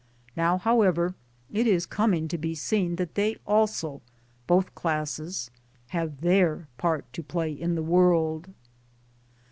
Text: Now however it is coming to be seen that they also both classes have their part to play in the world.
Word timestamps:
Now 0.35 0.57
however 0.57 1.13
it 1.51 1.67
is 1.67 1.85
coming 1.85 2.27
to 2.29 2.37
be 2.39 2.55
seen 2.55 2.95
that 2.95 3.13
they 3.13 3.37
also 3.45 4.01
both 4.47 4.73
classes 4.73 5.51
have 5.89 6.21
their 6.21 6.67
part 6.79 7.13
to 7.13 7.21
play 7.21 7.51
in 7.53 7.75
the 7.75 7.83
world. 7.83 8.49